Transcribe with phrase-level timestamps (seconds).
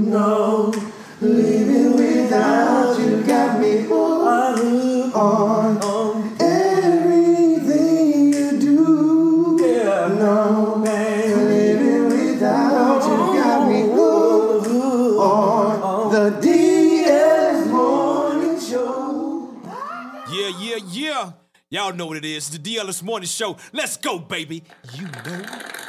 [0.00, 0.72] No,
[1.20, 9.58] living without you got me hooked on everything you do.
[9.60, 14.68] Yeah, no, man, living without you got me hooked
[15.20, 19.52] on the DS Morning Show.
[20.32, 21.32] Yeah, yeah, yeah.
[21.68, 22.38] Y'all know what it is.
[22.38, 22.78] It's the D.
[22.78, 23.58] Ellis Morning Show.
[23.72, 24.64] Let's go, baby.
[24.94, 25.79] You know.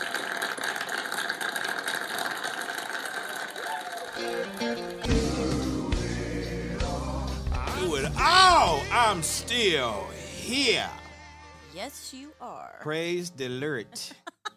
[8.52, 8.94] It.
[8.94, 10.06] I'm still
[10.36, 10.90] here.
[11.74, 12.76] Yes, you are.
[12.82, 13.88] Praise the Lord.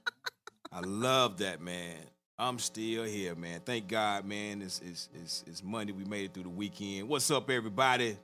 [0.73, 1.97] I love that, man.
[2.37, 3.61] I'm still here, man.
[3.65, 4.63] Thank God, man.
[4.63, 5.93] It's, it's, it's, it's Monday.
[5.93, 7.09] We made it through the weekend.
[7.09, 8.17] What's up, everybody?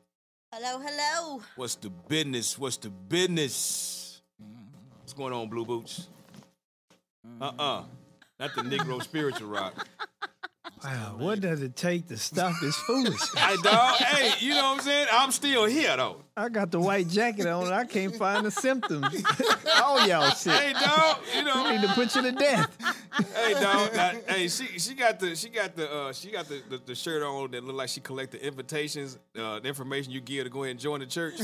[0.53, 1.43] Hello, hello.
[1.55, 2.59] What's the business?
[2.59, 4.21] What's the business?
[4.99, 6.09] What's going on, Blue Boots?
[7.25, 7.43] Mm-hmm.
[7.43, 7.85] Uh-uh.
[8.41, 9.87] Not the Negro spiritual rock.
[10.83, 13.35] Wow, what does it take to stop this foolishness?
[13.37, 13.97] Hey, dog.
[13.97, 15.09] Hey, you know what I'm saying?
[15.13, 16.23] I'm still here, though.
[16.37, 19.23] I got the white jacket on I can't find the symptoms.
[19.83, 20.53] All y'all shit.
[20.53, 21.19] Hey, dog.
[21.35, 21.71] You I know.
[21.71, 22.77] need to put you to death.
[23.35, 23.95] Hey, dog.
[23.95, 26.95] Now, hey, she she got the she got the uh she got the, the, the
[26.95, 30.51] shirt on that look like she collect the invitations, uh, the information you give to
[30.51, 31.35] go ahead and join the church.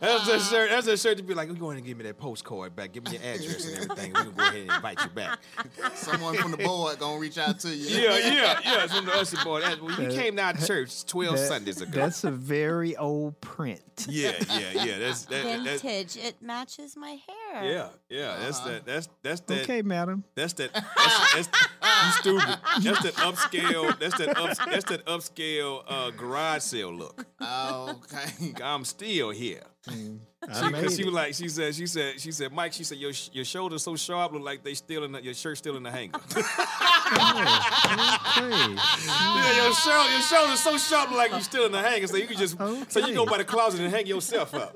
[0.00, 0.70] that's a shirt.
[0.70, 2.92] That's a shirt to be like, we're going to give me that postcard back.
[2.92, 4.12] Give me your address and everything.
[4.14, 5.38] We can go ahead and invite you back.
[5.94, 8.00] Someone from the board gonna reach out to you.
[8.02, 8.84] Yeah, yeah, yeah.
[8.84, 9.62] It's from the usher board.
[9.62, 12.00] That, we came down to church twelve That- Sundays ago.
[12.00, 13.80] That's a very old print.
[14.08, 14.98] yeah, yeah, yeah.
[14.98, 16.16] That's that, that's Vintage.
[16.16, 17.64] It matches my hair.
[17.64, 18.36] yeah, yeah.
[18.40, 18.84] That's that.
[18.84, 19.62] That's that's that.
[19.62, 20.24] Okay, madam.
[20.34, 20.72] That's that.
[20.74, 21.48] That's, that's,
[22.04, 22.58] you stupid.
[22.82, 23.98] That's that upscale.
[23.98, 24.56] That's that up.
[24.70, 27.24] That's that upscale uh, garage sale look.
[27.40, 28.54] Okay.
[28.62, 29.62] I'm still here.
[30.46, 31.06] I made Because she it.
[31.06, 33.96] was like, she said, she said, she said, Mike, she said, your your shoulders so
[33.96, 36.18] sharp, look like they still in the, your shirt still in the hanger.
[37.04, 37.20] Okay.
[38.34, 42.06] yeah, your shoulder, your shoulders so sharp, look like you still in the hanger.
[42.06, 42.56] So you can just,
[42.90, 44.74] so you go by the closet and hang yourself up.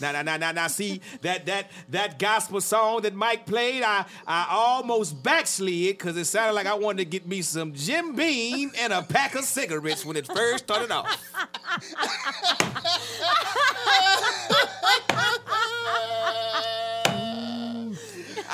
[0.00, 4.04] now, now, now, now, now, see that that that gospel song that Mike played, I
[4.26, 8.72] I almost backslid because it sounded like I wanted to get me some Jim Beam
[8.78, 11.06] and a pack of cigarettes when it first started off.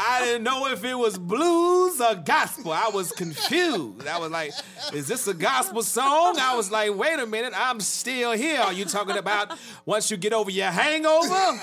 [0.00, 2.72] I didn't know if it was blues or gospel.
[2.72, 4.06] I was confused.
[4.06, 4.52] I was like,
[4.92, 6.38] is this a gospel song?
[6.40, 8.60] I was like, wait a minute, I'm still here.
[8.60, 11.60] Are you talking about once you get over your hangover?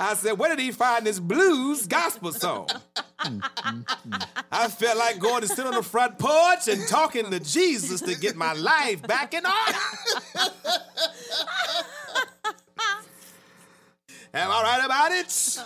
[0.00, 2.68] I said, where did he find this blues gospel song?
[4.52, 8.14] I felt like going to sit on the front porch and talking to Jesus to
[8.14, 9.78] get my life back in order.
[14.34, 15.58] Am I right about it?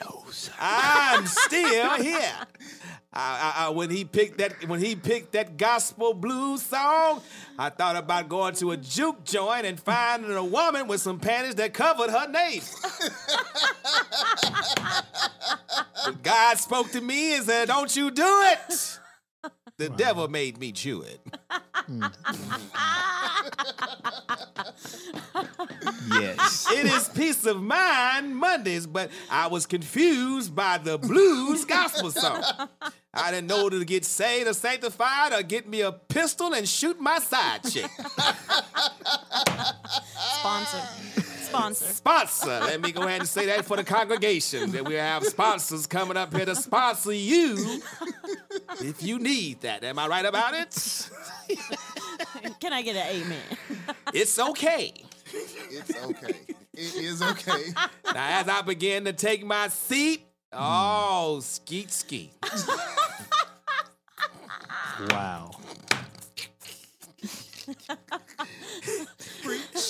[0.00, 0.52] No, sir.
[0.58, 2.32] I'm still here.
[3.12, 7.20] I, I, I, when he picked that, when he picked that gospel blues song,
[7.58, 11.56] I thought about going to a juke joint and finding a woman with some panties
[11.56, 12.68] that covered her navel.
[16.28, 18.98] but God spoke to me and said, "Don't you do it."
[19.76, 21.20] The devil made me chew it.
[26.10, 26.66] Yes.
[26.72, 32.42] It is peace of mind Mondays, but I was confused by the blues gospel song.
[33.14, 37.00] I didn't know to get saved or sanctified or get me a pistol and shoot
[37.00, 37.90] my side chick.
[40.38, 40.82] Sponsor.
[41.48, 41.84] Sponsor.
[41.86, 42.60] Sponsor.
[42.60, 44.70] Let me go ahead and say that for the congregation.
[44.72, 47.80] That we have sponsors coming up here to sponsor you
[48.80, 49.82] if you need that.
[49.84, 51.10] Am I right about it?
[52.60, 53.58] Can I get an amen?
[54.12, 54.92] It's okay.
[55.32, 56.38] It's okay.
[56.74, 57.64] It is okay.
[58.04, 62.32] Now, as I begin to take my seat, oh, skeet skeet.
[65.10, 65.50] Wow.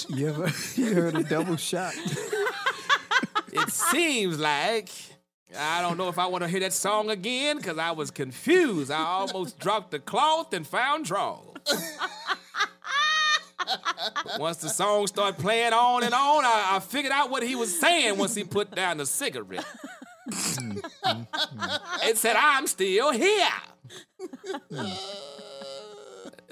[0.09, 1.95] You ever you heard a double shot?
[3.53, 4.91] it seems like
[5.57, 8.91] I don't know if I want to hear that song again because I was confused.
[8.91, 11.09] I almost dropped the cloth and found.
[11.09, 11.69] But
[14.39, 17.79] once the song started playing on and on, I, I figured out what he was
[17.79, 19.67] saying once he put down the cigarette.
[20.31, 22.09] Mm, mm, mm.
[22.09, 23.49] it said, I'm still here.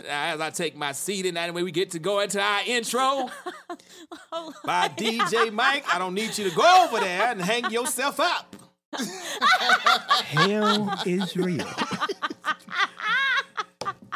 [0.08, 3.29] As I take my seat, and that way we get to go into our intro
[4.64, 5.85] by oh, DJ Mike.
[5.93, 8.56] I don't need you to go over there and hang yourself up.
[10.25, 11.67] Hell is real.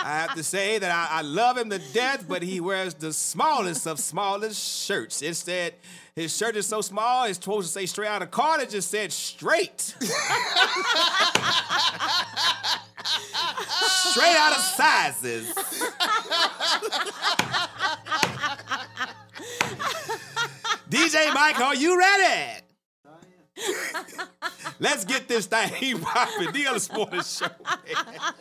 [0.02, 3.12] I have to say that I, I love him to death, but he wears the
[3.12, 5.22] smallest of smallest shirts.
[5.22, 5.74] Instead,
[6.14, 8.60] his shirt is so small, it's supposed to say straight out of car.
[8.60, 9.80] It just said straight.
[9.80, 10.12] straight
[14.36, 15.54] out of sizes.
[20.90, 22.60] DJ Mike, are you ready?
[24.82, 26.52] Let's get this thing popping.
[26.52, 27.46] The other sports show.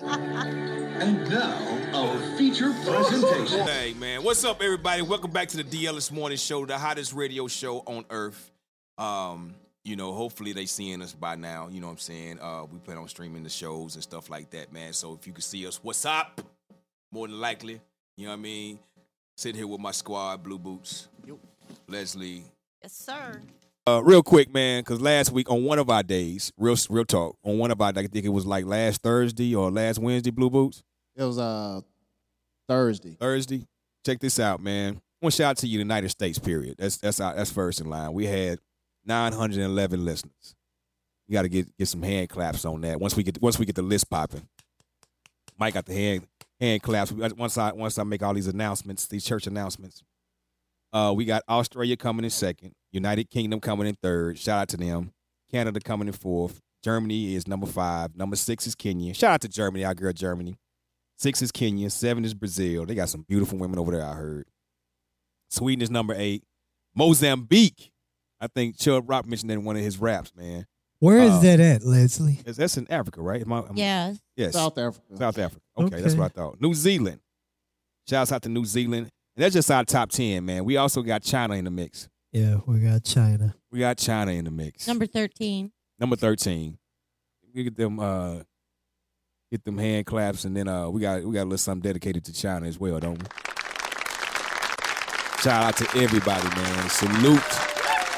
[0.01, 3.59] And now, our feature presentation.
[3.67, 5.01] Hey man, what's up, everybody?
[5.01, 5.85] Welcome back to the D.
[5.85, 8.51] Ellis Morning Show, the hottest radio show on earth.
[8.97, 9.53] Um,
[9.83, 11.67] you know, hopefully they seeing us by now.
[11.69, 12.39] You know what I'm saying?
[12.39, 14.93] Uh, we plan on streaming the shows and stuff like that, man.
[14.93, 16.41] So if you can see us, what's up?
[17.11, 17.81] More than likely,
[18.15, 18.79] you know what I mean.
[19.35, 21.37] Sitting here with my squad, Blue Boots, Yep.
[21.87, 22.43] Leslie.
[22.81, 23.41] Yes, sir.
[23.89, 27.35] Uh, real quick, man, because last week on one of our days, real real talk,
[27.43, 30.51] on one of our, I think it was like last Thursday or last Wednesday, Blue
[30.51, 30.83] Boots.
[31.15, 31.81] It was uh
[32.67, 33.17] Thursday.
[33.19, 33.65] Thursday.
[34.05, 35.01] Check this out, man.
[35.21, 36.37] One shout out to you, United States.
[36.37, 36.75] Period.
[36.77, 38.13] That's that's our, that's first in line.
[38.13, 38.59] We had
[39.05, 40.55] 911 listeners.
[41.27, 42.99] You got to get get some hand claps on that.
[42.99, 44.47] Once we get once we get the list popping,
[45.57, 46.27] Mike got the hand
[46.59, 47.11] hand claps.
[47.11, 50.03] Once I once I make all these announcements, these church announcements.
[50.93, 54.37] Uh, we got Australia coming in second, United Kingdom coming in third.
[54.37, 55.11] Shout out to them.
[55.51, 56.59] Canada coming in fourth.
[56.83, 58.15] Germany is number five.
[58.15, 59.13] Number six is Kenya.
[59.13, 60.55] Shout out to Germany, our girl Germany.
[61.17, 61.89] Six is Kenya.
[61.89, 62.85] Seven is Brazil.
[62.85, 64.47] They got some beautiful women over there, I heard.
[65.49, 66.43] Sweden is number eight.
[66.95, 67.91] Mozambique.
[68.39, 70.65] I think Chubb Rock mentioned that in one of his raps, man.
[70.99, 72.35] Where is Uh, that at, Leslie?
[72.35, 73.41] That's- That's in Africa, right?
[73.41, 74.13] Am I- am I- Yeah.
[74.35, 74.53] Yes.
[74.53, 75.17] South Africa.
[75.17, 75.61] South Africa.
[75.77, 76.61] Okay, that's what I thought.
[76.61, 77.21] New Zealand.
[78.07, 79.09] Shouts out to New Zealand.
[79.35, 80.65] And that's just our top 10, man.
[80.65, 82.09] We also got China in the mix.
[82.31, 83.55] Yeah, we got China.
[83.71, 84.87] We got China in the mix.
[84.87, 85.71] Number 13.
[85.99, 86.77] Number 13.
[87.53, 88.39] We get them uh
[89.51, 92.23] get them hand claps and then uh we got we got a little something dedicated
[92.25, 93.25] to China as well, don't we?
[95.41, 96.89] Shout out to everybody, man.
[96.89, 97.41] Salute.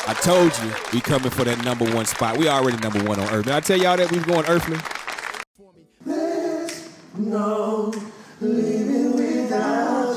[0.07, 2.37] I told you we coming for that number one spot.
[2.37, 3.45] We already number one on earth.
[3.45, 4.77] Did I tell y'all that we was going earthly?
[7.17, 7.93] No,
[8.41, 10.10] living without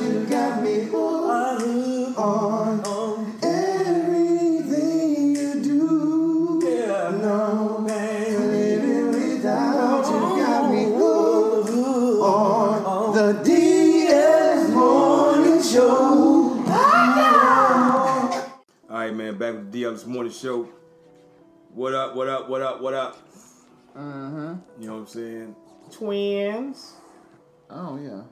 [19.95, 20.15] Back with the D.
[20.15, 20.69] Ellis morning show.
[21.73, 22.17] What up?
[22.17, 22.49] What up?
[22.49, 22.81] What up?
[22.81, 23.17] What up?
[23.95, 24.55] Uh-huh.
[24.81, 25.57] You know what I'm saying?
[25.93, 26.95] Twins.
[27.71, 28.23] Oh yeah.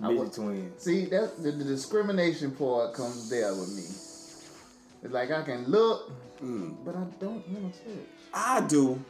[0.00, 0.82] I Midget twins.
[0.82, 3.82] See, that the, the discrimination part comes there with me.
[5.02, 6.12] It's like I can look,
[6.84, 8.06] but I don't want to.
[8.32, 9.04] I do.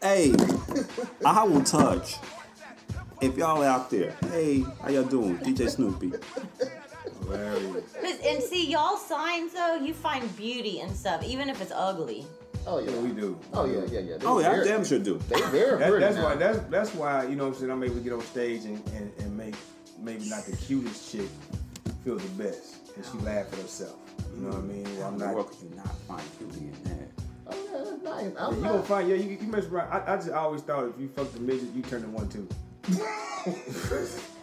[0.00, 0.34] Hey,
[1.24, 2.16] I will touch.
[3.20, 5.38] If y'all out there, hey, how y'all doing?
[5.38, 6.12] DJ Snoopy.
[7.22, 7.92] Hilarious.
[8.00, 12.26] But- And see, y'all signs though, you find beauty in stuff, even if it's ugly.
[12.66, 13.38] Oh yeah, Yeah, we do.
[13.54, 14.16] Oh yeah, yeah, yeah.
[14.18, 15.18] They Oh yeah, I damn sure do.
[15.28, 16.24] They very That, pretty that's now.
[16.24, 16.34] why.
[16.36, 17.24] That's that's why.
[17.24, 17.70] You know what I'm saying.
[17.72, 19.54] I'm able to get on stage and, and, and make
[19.98, 21.28] maybe not the cutest chick
[22.04, 23.96] feel the best, and she laugh at herself.
[24.34, 24.84] You know what I mean?
[24.84, 25.02] Mm-hmm.
[25.04, 25.34] I'm not.
[25.34, 27.08] Where could you not find beauty in that?
[27.46, 28.32] Oh yeah, that's nice.
[28.34, 29.14] Yeah, I'm you not- gonna find yeah.
[29.16, 29.88] You, you mess around.
[29.90, 32.46] I, I just always thought if you fucked a midget, you turn to one too.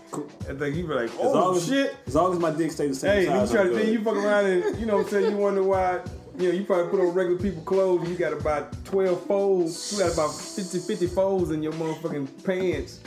[0.49, 1.95] I think you be like, As oh long as, shit.
[2.07, 3.51] As long as my dick stays the same Hey, size.
[3.51, 5.31] you try to then you fuck around and you know what I'm saying.
[5.31, 6.01] You wonder why.
[6.37, 9.93] You know, you probably put on regular people clothes and you got about 12 folds.
[9.93, 12.99] You got about 50, 50 folds in your motherfucking pants.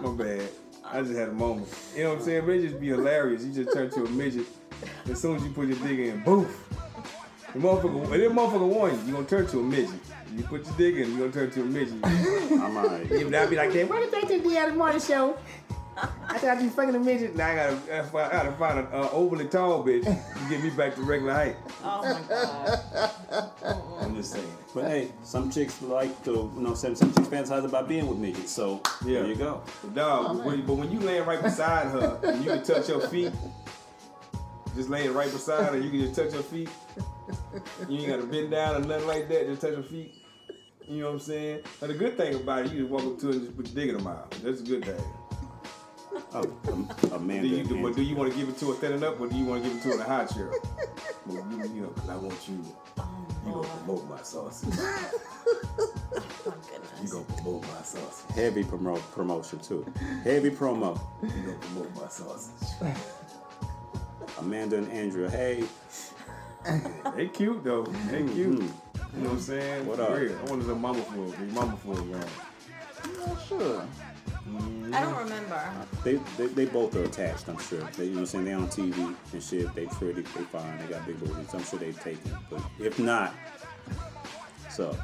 [0.00, 0.48] My bad.
[0.84, 1.68] I just had a moment.
[1.96, 2.44] You know what I'm saying?
[2.46, 3.44] But it just be hilarious.
[3.44, 4.46] You just turn to a midget.
[5.10, 6.64] As soon as you put your dick in, boof.
[7.52, 9.98] The motherfucker, and that motherfucker warn you, you gonna turn to a midget.
[10.36, 12.04] You put your dick in, you gonna turn to a midget.
[12.04, 13.08] I'm alright.
[13.08, 13.88] But I'd be like, hey, that.
[13.88, 14.76] Welcome back to the D.
[14.76, 15.38] Morning Show.
[15.96, 17.34] I thought you fucking a midget.
[17.36, 20.48] Now I gotta, I gotta find- I gotta find an uh, overly tall bitch to
[20.50, 21.56] get me back to regular height.
[21.82, 23.52] Oh my god.
[24.00, 24.46] I'm just saying.
[24.74, 28.18] But hey, some chicks like to, you know what Some chicks fantasize about being with
[28.18, 28.52] midgets.
[28.52, 29.20] So Yeah.
[29.20, 29.62] there you go.
[29.82, 32.88] But dog, but, when, but when you laying right beside her and you can touch
[32.88, 33.32] her feet,
[34.74, 36.68] just laying right beside her, you can just touch her feet.
[37.88, 40.14] You ain't gotta bend down or nothing like that, just touch her feet.
[40.86, 41.60] You know what I'm saying?
[41.80, 43.66] But the good thing about it, you just walk up to her and just put
[43.66, 44.30] your dick in her mouth.
[44.42, 45.00] That's a good thing.
[46.34, 46.42] Oh,
[47.12, 47.42] a, a man.
[47.42, 49.28] Do you, do, but do you want to give it to her thin up, or
[49.28, 50.50] do you want to give it to her in a hot chair?
[51.26, 52.64] Well, you, you know, 'cause I want you.
[53.46, 54.74] You gonna promote my sausage.
[54.78, 56.54] Oh
[57.02, 58.34] You gonna promote my sausage.
[58.36, 59.84] Heavy promo promotion too.
[60.22, 61.00] Heavy promo.
[61.22, 62.68] You gonna promote my sausage.
[64.38, 65.30] Amanda and Andrea.
[65.30, 65.64] Hey,
[67.16, 67.84] They cute though.
[67.84, 68.34] They mm-hmm.
[68.34, 68.36] cute.
[68.36, 69.86] You know what I'm saying?
[69.86, 70.18] What For up?
[70.18, 70.38] real.
[70.38, 71.52] I wanted a mama for me.
[71.52, 72.26] Mama for me, man.
[73.18, 73.84] Yeah, sure.
[74.96, 75.08] Mm-hmm.
[75.08, 75.72] I don't remember.
[76.04, 77.48] They, they they both are attached.
[77.48, 77.80] I'm sure.
[77.96, 79.74] They, you know, what I'm saying They're on TV and shit.
[79.74, 80.22] They pretty.
[80.22, 80.78] They fine.
[80.78, 81.54] They got big booties.
[81.54, 82.30] I'm sure they've taken.
[82.30, 82.36] it.
[82.50, 83.34] But if not,
[84.70, 84.96] so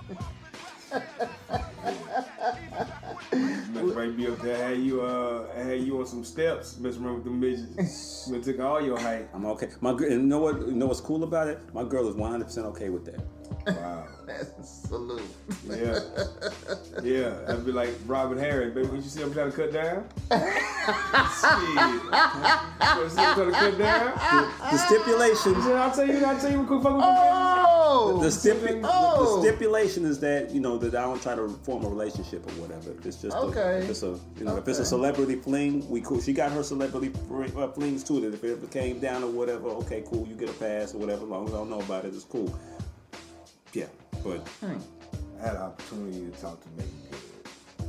[3.32, 3.96] Mr.
[3.96, 7.24] Right be up there, had you uh had you on some steps, messing around with
[7.24, 8.28] the midgets.
[8.30, 9.28] We took all your height.
[9.34, 9.68] I'm okay.
[9.80, 10.10] My girl.
[10.12, 10.60] And you know what?
[10.60, 11.58] You know what's cool about it?
[11.74, 13.20] My girl is 100 percent okay with that.
[13.66, 14.06] Wow.
[14.26, 15.22] That's salute.
[15.68, 15.98] Yeah.
[17.02, 17.34] Yeah.
[17.48, 18.86] I'd be like Robin Harris, baby.
[18.88, 20.04] When you see him trying to cut down?
[20.30, 20.40] Shit.
[23.10, 24.14] See him trying to cut down?
[24.70, 25.66] The stipulations.
[25.66, 29.36] I'll tell you, I'll tell you, we could fuck with Oh, The, stipu- Oh.
[29.36, 32.46] the, the stipulation is that you know that I don't try to form a relationship
[32.46, 32.90] or whatever.
[32.92, 33.60] If it's just Okay.
[33.60, 36.20] A, if it's a you know if it's a celebrity fling, we cool.
[36.20, 38.20] She got her celebrity fling- uh, flings too.
[38.20, 40.98] That if it ever came down or whatever, okay, cool, you get a pass or
[40.98, 41.22] whatever.
[41.24, 42.54] As long as I don't know about it, it's cool.
[43.72, 43.86] Yeah,
[44.22, 44.66] but I
[45.44, 47.88] had an opportunity to talk to Meagan Good.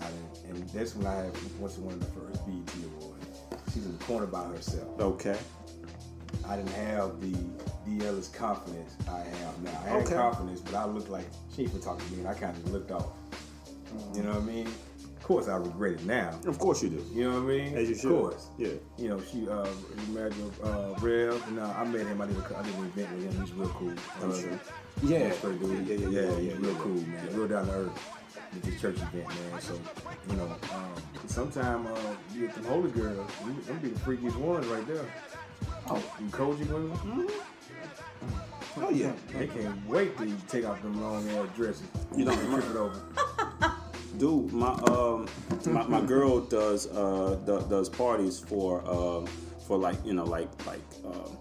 [0.00, 3.26] I didn't, and that's when I had went to one of the first BET awards.
[3.74, 4.98] She's in the corner by herself.
[4.98, 5.36] okay,
[6.46, 7.34] I didn't have the
[7.86, 9.78] DL's confidence I have now.
[9.84, 10.14] I had Okay.
[10.14, 12.70] confidence, but I looked like she ain't even talking to me, and I kind of
[12.72, 13.08] looked off.
[14.14, 14.68] You know what I mean?
[15.28, 16.40] Of course, I regret it now.
[16.46, 17.04] of course you do.
[17.12, 17.76] You know what I mean?
[17.76, 18.12] As you should.
[18.12, 18.48] Of course.
[18.56, 18.68] Yeah.
[18.96, 19.68] You know, she uh,
[20.10, 22.22] married to uh, Rev, and uh, I met him.
[22.22, 23.42] I did, a, I did an event with him.
[23.42, 23.92] He's real cool.
[24.22, 24.60] I'm Uh, sure.
[25.02, 25.30] Yeah, Yeah.
[25.32, 25.86] straight dude.
[25.86, 26.78] Yeah, yeah, yeah, yeah, yeah, yeah, real yeah.
[26.78, 27.36] cool, man.
[27.36, 28.14] Real down to earth.
[28.54, 29.60] With this church event, man.
[29.60, 29.78] So,
[30.30, 30.94] you know, um,
[31.26, 31.98] sometime uh,
[32.34, 33.30] you get them holy girls,
[33.66, 35.04] them be the freakiest ones right there.
[35.90, 37.28] Oh, you Koji women?
[38.78, 39.12] Oh yeah.
[39.36, 41.86] They can't wait to take off them long ass dresses.
[42.16, 42.98] You know, trip it over.
[44.18, 45.26] Dude, my um,
[45.66, 49.26] my, my girl does uh do, does parties for um
[49.66, 51.36] for like you know like like um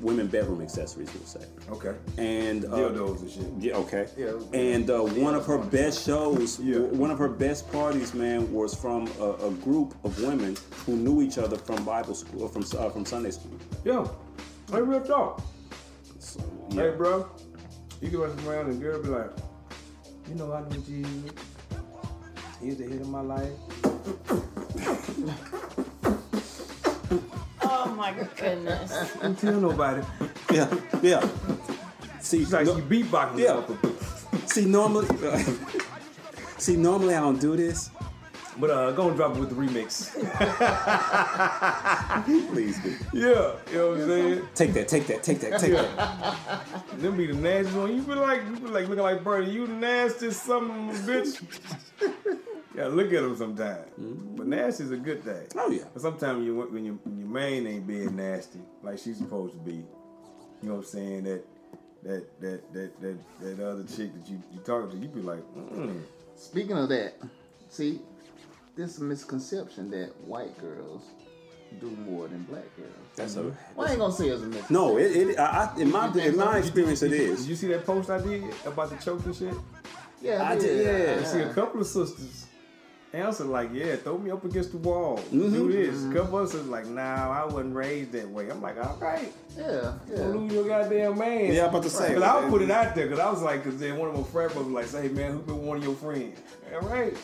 [0.00, 1.44] women bedroom accessories we'll say.
[1.70, 1.94] Okay.
[2.16, 3.46] And uh, Dildos and shit.
[3.58, 4.08] Yeah, okay.
[4.16, 4.32] Yeah.
[4.52, 6.78] And uh, one of her best shows, Yeah.
[6.78, 11.22] one of her best parties, man, was from a, a group of women who knew
[11.22, 13.52] each other from Bible school, from uh, from Sunday school.
[13.84, 14.06] Yeah.
[14.72, 15.42] hey, real talk.
[16.18, 16.40] So,
[16.72, 17.28] Hey, bro,
[18.00, 19.30] you can run around and girl be like,
[20.28, 21.30] you know, I know Jesus.
[22.60, 23.50] He's the hit of my life.
[27.62, 28.92] Oh my goodness.
[29.20, 30.02] Don't tell nobody.
[30.52, 30.68] yeah,
[31.02, 31.28] yeah.
[32.20, 33.38] See, It's like no- you beatboxing.
[33.38, 33.62] Yeah.
[34.46, 35.06] see, normally,
[36.58, 37.90] see, normally I don't do this.
[38.58, 40.12] But uh, go and drop it with the remix.
[42.52, 42.96] Please do.
[43.12, 44.42] yeah, you know what I'm saying?
[44.54, 46.62] Take that, take that, take that, take that.
[46.98, 47.94] Them be the nastiest one.
[47.96, 49.50] You be like, you be like looking like Bernie.
[49.50, 51.40] You the nastiest son of a bitch.
[52.80, 53.86] Yeah, look at them sometimes.
[54.36, 55.46] But nasty is a good thing.
[55.56, 55.84] Oh yeah.
[55.92, 59.60] But sometimes you when your when your main ain't being nasty like she's supposed to
[59.60, 59.84] be, you
[60.62, 61.24] know what I'm saying?
[61.24, 61.44] That
[62.02, 65.42] that that that that, that other chick that you you talking to, you be like,
[65.54, 66.00] mm.
[66.36, 67.14] Speaking of that,
[67.68, 68.00] see,
[68.74, 71.02] this misconception that white girls
[71.80, 72.90] do more than black girls.
[73.14, 73.54] That's a.
[73.74, 74.74] Well, I ain't gonna say it's a misconception.
[74.74, 77.40] No, it, it I, I, in my in my experience, it is.
[77.40, 79.54] Did you see that post I did about the choking shit?
[80.22, 81.20] Yeah, I did, yeah.
[81.20, 82.46] I see a couple of sisters
[83.12, 85.50] answer like, yeah, throw me up against the wall, Mm-hmm.
[85.52, 86.04] do this.
[86.04, 88.48] A couple of sisters like, nah, I wasn't raised that way.
[88.50, 90.24] I'm like, all right, Yeah, don't yeah.
[90.26, 91.52] lose your goddamn man.
[91.52, 92.14] Yeah, I'm about to say.
[92.14, 94.22] Cause I'll put it out there, cause I was like, cause then one of my
[94.24, 96.38] friends was like, say, man, who been one of your friends?
[96.72, 97.16] All right,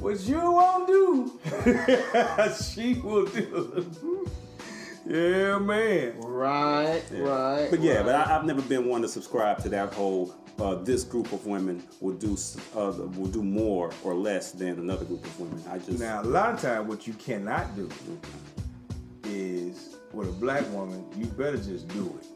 [0.00, 1.38] what you won't do,
[2.74, 4.28] she will do.
[5.06, 6.20] yeah, man.
[6.20, 7.68] Right, right.
[7.70, 8.04] But yeah, right.
[8.06, 10.34] but I, I've never been one to subscribe to that whole.
[10.60, 12.36] Uh, this group of women will do
[12.76, 15.62] uh, will do more or less than another group of women.
[15.68, 17.88] I just Now, a lot of time what you cannot do
[19.24, 22.26] is with a black woman, you better just do it.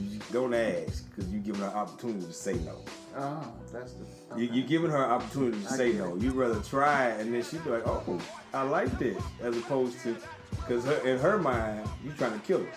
[0.00, 2.78] You just don't ask, cause you're giving her opportunity to say no.
[3.18, 4.38] Oh, that's the.
[4.38, 6.14] You, you're giving her an opportunity to I say no.
[6.14, 6.22] it.
[6.22, 8.20] You'd rather try and then she'd be like, "Oh,
[8.54, 10.16] I like this," as opposed to,
[10.70, 12.72] because her, in her mind, you trying to kill her.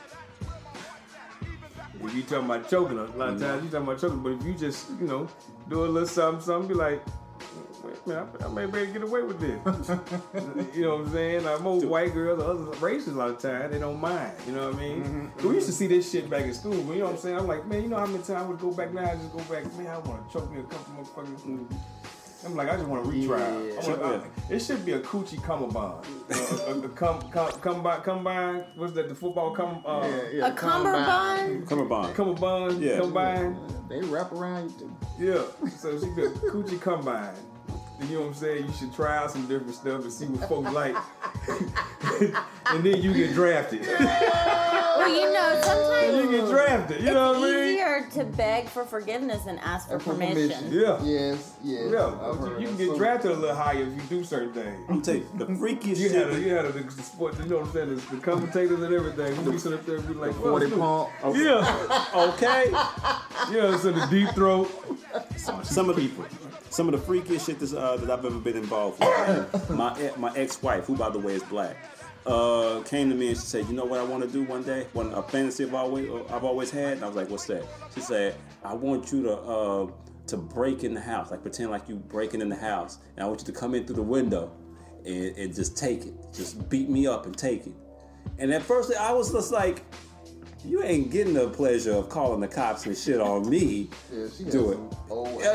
[2.03, 4.31] If you talking about choking her, a lot of times you talking about choking, but
[4.31, 5.27] if you just, you know,
[5.69, 7.05] do a little something, something, be like,
[7.83, 9.89] wait a I, I may be able to get away with this.
[10.75, 11.43] you know what I'm saying?
[11.43, 14.33] Like most white girls or other races, a lot of times they don't mind.
[14.47, 15.03] You know what I mean?
[15.03, 15.53] Mm-hmm, we mm-hmm.
[15.53, 16.81] used to see this shit back in school.
[16.81, 17.38] But you know what I'm saying?
[17.38, 19.03] I'm like, man, you know how many times I would go back now?
[19.03, 21.41] I just go back, man, I want to choke me a couple motherfuckers.
[21.41, 21.75] Mm-hmm.
[22.45, 23.39] I'm like, I just want to retry.
[23.83, 23.89] Yeah.
[24.01, 26.05] Wanna, I, it should be a coochie cummerbund.
[26.29, 30.29] Uh, a, a, a cum, cum, combine, combine, what's that, the football cum, uh, Yeah,
[30.33, 30.47] yeah.
[30.47, 31.67] A cummerbund?
[31.67, 32.13] Cumberbund.
[32.15, 33.00] cummerbund, Yeah.
[33.00, 33.57] combine.
[33.89, 34.95] They wrap around you too.
[35.19, 37.33] Yeah, so she could coochie combine.
[38.09, 38.65] You know what I'm saying?
[38.65, 40.95] You should try out some different stuff and see what folks like.
[42.67, 43.81] and then you get drafted.
[43.88, 47.01] Well, you know, sometimes you get drafted.
[47.03, 47.73] You know what I mean?
[48.07, 50.72] Easier better to beg for forgiveness and ask for For permission.
[50.72, 51.01] Yeah.
[51.03, 51.91] Yes, yes.
[51.91, 52.77] Yeah, you, you can that.
[52.77, 54.77] get So- drafted a little higher if you do certain things.
[54.89, 56.12] I'm tell you, the freakiest You shit.
[56.13, 57.95] had a, you had a, the, sport, you know what I'm saying?
[57.95, 59.45] The, the commentators and everything.
[59.45, 60.79] We be sitting up there and be like, well, 40 look.
[60.79, 61.36] pump.
[61.38, 62.69] Yeah, Okay.
[63.51, 63.77] yeah.
[63.77, 64.69] So the deep throat.
[65.38, 66.25] some of the people,
[66.69, 69.69] some of the freakiest shit that's, uh, that I've ever been involved with.
[69.72, 71.75] my e- my ex-wife, who by the way is black,
[72.25, 74.63] uh, came to me and she said, "You know what I want to do one
[74.63, 74.88] day?
[74.94, 77.63] One a fantasy I've always I've always had." And I was like, "What's that?"
[77.94, 79.88] She said, "I want you to uh,
[80.27, 83.27] to break in the house, like pretend like you breaking in the house, and I
[83.27, 84.51] want you to come in through the window
[85.06, 87.74] and, and just take it, just beat me up and take it."
[88.39, 89.84] And at first, I was just like.
[90.65, 93.89] You ain't getting the pleasure of calling the cops and shit on me.
[94.13, 94.77] Yeah, do it.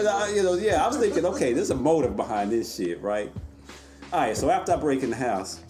[0.07, 3.33] I- you know, yeah, I was thinking, okay, there's a motive behind this shit, right?
[4.13, 5.61] All right, so after I break in the house,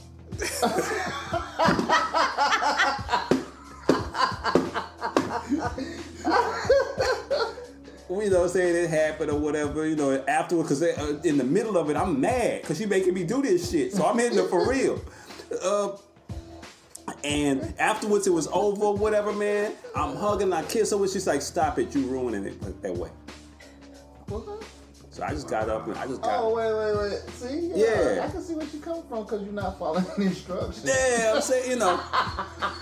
[8.29, 11.77] you know, saying it happened or whatever, you know, afterwards, because uh, in the middle
[11.77, 14.49] of it, I'm mad because she making me do this shit, so I'm hitting her
[14.49, 15.01] for real.
[15.63, 15.97] Uh,
[17.25, 19.73] and afterwards, it was over, or whatever, man.
[19.97, 23.11] I'm hugging, I kiss her, and she's like, "Stop it, you ruining it that way."
[25.19, 26.39] So I just got up and I just got.
[26.39, 27.19] Oh wait, wait, wait.
[27.35, 28.25] See, yeah, Yeah.
[28.25, 30.85] I can see where you come from because you're not following the instructions.
[30.85, 32.01] Yeah, I'm saying, you know.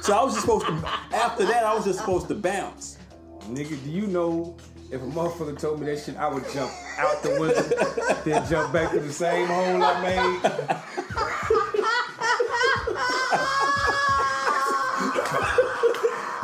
[0.02, 0.72] So I was just supposed to.
[1.14, 2.98] After that, I was just supposed to bounce.
[3.44, 4.54] Nigga, do you know
[4.90, 8.70] if a motherfucker told me that shit, I would jump out the window, then jump
[8.70, 10.42] back to the same hole I made?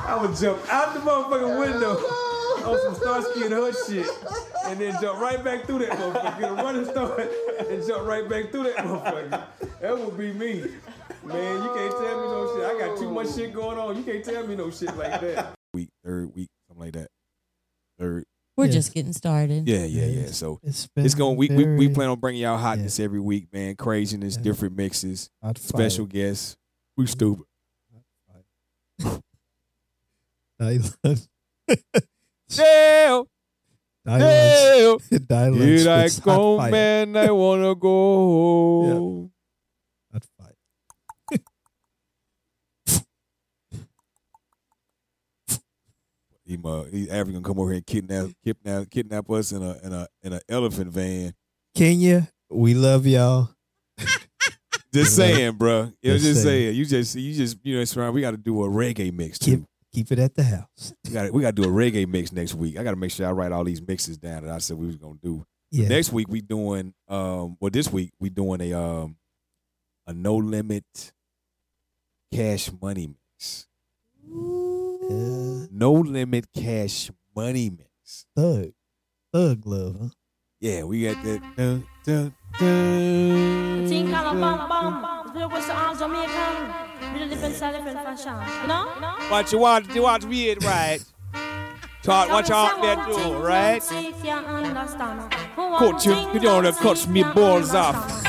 [0.09, 1.97] I would jump out the motherfucking window
[2.65, 4.07] on some Starsky and Hutch shit,
[4.65, 6.41] and then jump right back through that motherfucker.
[6.41, 7.21] Get a running start
[7.69, 9.45] and jump right back through that motherfucker.
[9.81, 10.65] That would be me.
[11.25, 12.65] Man, you can't tell me no shit.
[12.77, 13.97] I got too much shit going on.
[13.97, 15.55] You can't tell me no shit like that.
[15.75, 17.09] Week, third week, something like that.
[17.99, 18.25] Third.
[18.57, 18.75] We're Yes.
[18.75, 19.67] just getting started.
[19.67, 20.27] Yeah, yeah, yeah.
[20.27, 21.37] So It's been it's going.
[21.39, 23.77] We, we we plan on bringing y'all hotness every week, man.
[23.77, 24.43] Craziness, Yeah.
[24.43, 26.13] different mixes, hot special fire.
[26.13, 26.57] guests.
[26.97, 27.45] We stupid.
[30.61, 31.27] Dylan.
[32.55, 33.27] Damn, Dylan.
[34.05, 34.99] Damn.
[34.99, 36.71] Dylan Here I spits hot go, fire.
[36.71, 37.17] man.
[37.17, 39.31] I wanna go.
[40.13, 40.55] Hot fire.
[46.45, 49.93] He, uh, he African come over here and kidnap, kidnap, kidnap us in a in
[49.93, 51.33] a in an elephant van.
[51.75, 53.51] Kenya, we love y'all.
[54.93, 55.91] Just saying, bro.
[56.03, 56.65] You know, Just just saying.
[56.67, 56.77] saying.
[56.77, 58.15] You just you just you know, surround.
[58.15, 59.59] We got to do a reggae mix too.
[59.59, 60.95] Keep keep it at the house.
[61.05, 62.79] We got we got to do a reggae mix next week.
[62.79, 64.87] I got to make sure I write all these mixes down that I said we
[64.87, 65.45] was gonna do.
[65.71, 65.89] Yeah.
[65.89, 69.17] Next week we doing um well this week we doing a um
[70.07, 70.85] a no limit
[72.33, 73.67] cash money mix.
[74.29, 75.67] Yeah.
[75.71, 78.27] No limit cash money mix.
[78.37, 78.73] Thug.
[79.33, 80.09] Thug love, huh?
[80.61, 81.41] Yeah, we got that.
[81.57, 83.83] Dun, dun, dun.
[87.03, 87.15] Think on a bum bum, look what's on Jamaican.
[87.15, 88.63] Really different style, different fashion.
[88.63, 88.85] You know?
[89.29, 89.95] What you want?
[89.95, 91.01] You want to be it right?
[92.03, 93.81] Talk what you out there do, right?
[95.79, 98.23] Coach, you, you don't wanna cut me balls off.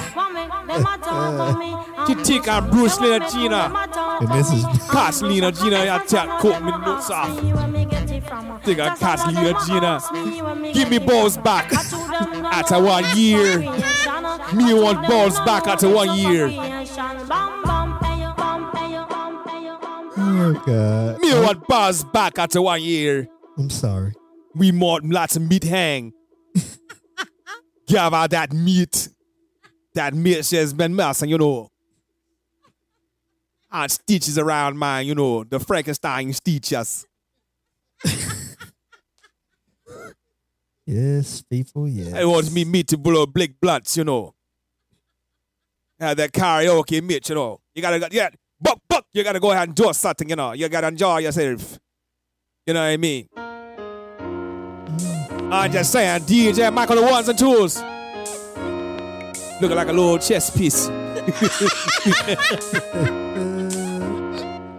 [2.07, 3.71] You think I'm Bruce Lee and Gina?
[4.21, 7.35] And this is Cast Lena Gina, I tell cut me nuts off.
[8.63, 10.71] Think I cast Lena Gina.
[10.73, 13.59] Give me balls back after one year.
[14.53, 16.47] Me want balls back after one year.
[20.45, 21.21] Oh God.
[21.21, 23.27] Me want balls back after one year.
[23.57, 24.13] I'm sorry.
[24.55, 26.11] We want lots of meat hang.
[27.87, 29.07] Give out that meat.
[29.95, 31.69] That meat has been messing, you know.
[33.71, 37.07] And stitches around mine, you know, the Frankenstein stitches.
[40.85, 42.13] Yes, people, yes.
[42.13, 44.35] I want me meat to blow big bloods, you know.
[45.97, 47.61] Have that karaoke meat, you know.
[47.73, 48.29] You gotta, yeah,
[48.63, 50.53] buck, buck, you gotta go ahead and do something, you know.
[50.53, 51.77] You gotta enjoy yourself.
[52.65, 53.27] You know what I mean?
[55.51, 57.81] I'm just saying, DJ Michael the ones and twos.
[59.61, 60.87] Looking like a little chess piece.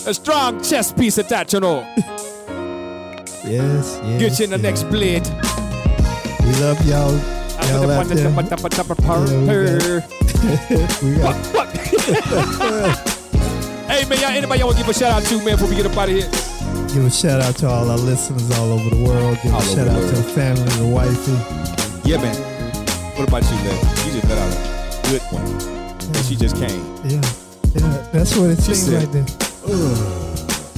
[0.06, 1.80] a strong chess piece at that, you know.
[3.46, 4.20] Yes, yes.
[4.20, 5.26] Get you in the next blade.
[6.40, 7.12] We love y'all.
[7.68, 8.06] Y'all out.
[8.10, 8.44] Yeah, we
[10.72, 13.13] got, we got
[13.88, 15.76] Hey man, y'all, anybody y'all want to give a shout out to man before we
[15.76, 16.28] get up out of here?
[16.92, 19.38] give a shout out to all our listeners all over the world.
[19.42, 22.08] Give All a shout out to the family, the wifey.
[22.08, 22.34] Yeah, man.
[23.16, 23.78] What about you, man?
[24.06, 25.44] You just let out a good one.
[25.44, 26.84] And she just came.
[27.04, 27.20] Yeah,
[27.74, 28.06] yeah.
[28.12, 29.12] That's what it She seems said- like.
[29.12, 29.26] There.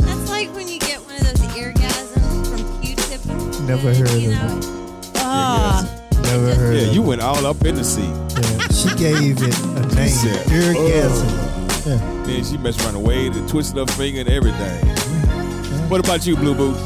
[0.07, 4.31] That's like when you get one of those eargasms from Q-tip Never heard of You
[4.31, 4.35] it.
[4.35, 4.61] know.
[5.17, 5.89] Oh, ah.
[6.23, 7.07] Never heard Yeah, of you it.
[7.07, 8.03] went all up in the seat.
[8.05, 8.69] Yeah.
[8.73, 10.09] She gave it a name.
[10.09, 11.66] said, Orgasm.
[11.87, 11.99] Yeah.
[12.25, 14.85] Then she messed around the way and twisted her finger and everything.
[15.89, 16.81] What about you, Blue Boots?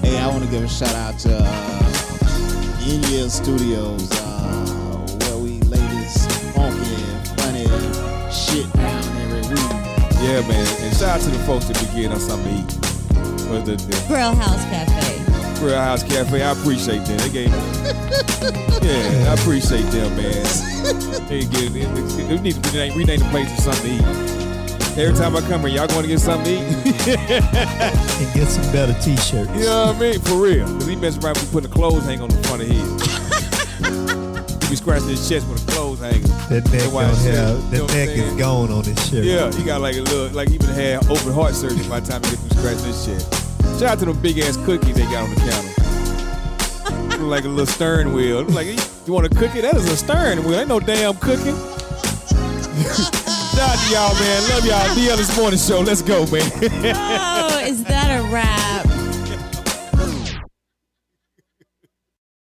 [0.00, 5.60] Hey, I want to give a shout out to uh, In-Ear Studios, uh, where we
[5.68, 6.96] lay this funky,
[7.36, 7.68] funny
[8.32, 9.60] shit down every week.
[10.24, 10.66] Yeah, man.
[10.80, 13.50] And shout out to the folks that be getting us something to eat.
[13.50, 15.60] Was the, the Grill House Cafe.
[15.60, 16.42] Grill House Cafe?
[16.42, 17.18] I appreciate them.
[17.18, 17.50] They gave
[18.82, 20.46] Yeah, I appreciate them, man.
[21.28, 24.37] They, get, they, they, they need to rename, rename the place for something to eat.
[24.98, 26.88] Every time I come here, y'all going to get something to eat?
[28.18, 29.48] And get some better t-shirts.
[29.54, 30.20] You know what I mean?
[30.22, 30.66] For real.
[30.66, 32.82] Because he messed around with putting a clothes hang on the front of his.
[34.64, 36.26] he be scratching his chest with a clothes hanger.
[36.50, 38.98] That neck don't why I said, have, you know the neck is gone on his
[39.08, 39.24] shirt.
[39.24, 42.10] Yeah, he got like a little, like he even had open heart surgery by the
[42.10, 43.78] time he get through scratching his chest.
[43.78, 45.74] Shout out to them big ass cookies they got on the counter.
[47.18, 48.44] Like a little stern wheel.
[48.44, 48.68] Like
[49.06, 49.60] you want a cookie?
[49.60, 50.60] That is a stern wheel.
[50.60, 51.56] Ain't no damn cooking.
[53.60, 54.42] Out to y'all, man.
[54.50, 54.94] Love y'all.
[54.94, 55.80] The This Morning Show.
[55.80, 56.48] Let's go, man.
[56.62, 58.57] oh, is that a wrap?